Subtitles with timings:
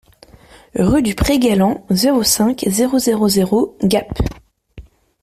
[0.79, 4.07] Rue du Pré Galland, zéro cinq, zéro zéro zéro Gap